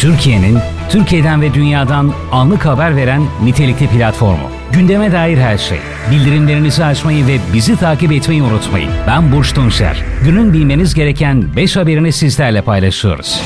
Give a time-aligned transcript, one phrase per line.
[0.00, 0.58] Türkiye'nin,
[0.90, 4.50] Türkiye'den ve dünyadan anlık haber veren nitelikli platformu.
[4.72, 5.78] Gündeme dair her şey.
[6.10, 8.90] Bildirimlerinizi açmayı ve bizi takip etmeyi unutmayın.
[9.06, 10.04] Ben Burç Tunçer.
[10.24, 13.40] Günün bilmeniz gereken 5 haberini sizlerle paylaşıyoruz.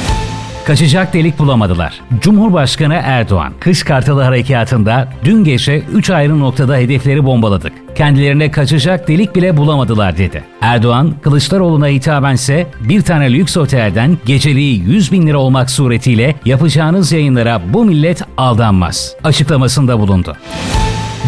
[0.66, 2.00] Kaçacak delik bulamadılar.
[2.20, 7.72] Cumhurbaşkanı Erdoğan, Kış Kartalı Harekatı'nda dün gece 3 ayrı noktada hedefleri bombaladık.
[7.96, 10.44] Kendilerine kaçacak delik bile bulamadılar dedi.
[10.60, 17.12] Erdoğan, Kılıçdaroğlu'na hitaben ise bir tane lüks otelden geceliği 100 bin lira olmak suretiyle yapacağınız
[17.12, 19.16] yayınlara bu millet aldanmaz.
[19.24, 20.36] Açıklamasında bulundu.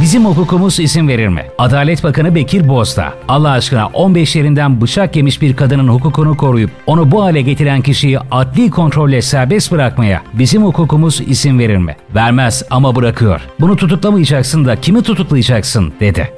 [0.02, 1.42] Bizim hukukumuz izin verir mi?
[1.59, 7.10] Adalet Bakanı Bekir Bozdağ, Allah aşkına 15 yerinden bıçak yemiş bir kadının hukukunu koruyup onu
[7.10, 11.96] bu hale getiren kişiyi adli kontrolle serbest bırakmaya bizim hukukumuz izin verir mi?
[12.14, 13.40] Vermez ama bırakıyor.
[13.60, 16.32] Bunu tutuklamayacaksın da kimi tutuklayacaksın dedi.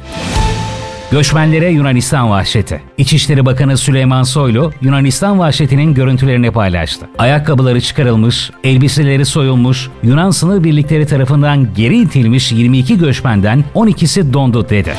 [1.10, 2.80] Göçmenlere Yunanistan vahşeti.
[2.98, 7.06] İçişleri Bakanı Süleyman Soylu, Yunanistan vahşetinin görüntülerini paylaştı.
[7.18, 14.94] Ayakkabıları çıkarılmış, elbiseleri soyulmuş, Yunan sınır birlikleri tarafından geri itilmiş 22 göçmenden 12'si dondu dedi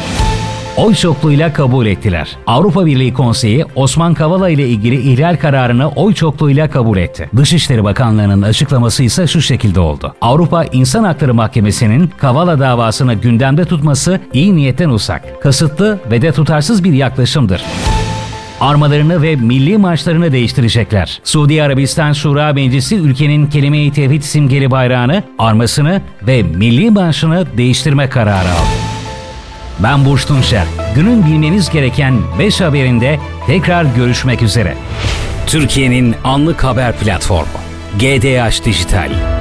[0.80, 2.38] oy çokluğuyla kabul ettiler.
[2.48, 7.30] Avrupa Birliği Konseyi Osman Kavala ile ilgili ihlal kararını oy çokluğuyla kabul etti.
[7.38, 10.16] Dışişleri Bakanlığı'nın açıklaması ise şu şekilde oldu.
[10.22, 16.84] Avrupa İnsan Hakları Mahkemesi'nin Kavala davasını gündemde tutması iyi niyetten uzak, kasıtlı ve de tutarsız
[16.84, 17.64] bir yaklaşımdır
[18.62, 21.22] armalarını ve milli marşlarını değiştirecekler.
[21.24, 28.50] Suudi Arabistan Şura Meclisi ülkenin kelime-i tevhid simgeli bayrağını, armasını ve milli marşını değiştirme kararı
[28.50, 28.89] aldı.
[29.84, 30.66] Ben Burç Tunçer.
[30.96, 34.78] Günün bilmeniz gereken 5 haberinde tekrar görüşmek üzere.
[35.48, 37.60] Türkiye'nin anlık haber platformu
[38.00, 39.39] GDH Dijital.